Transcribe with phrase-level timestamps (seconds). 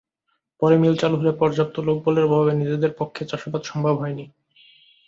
[0.61, 4.25] পরে মিল চালু হলে পর্যাপ্ত লোকবলের অভাবে নিজেদের পক্ষে চাষাবাদ সম্ভব হয়নি।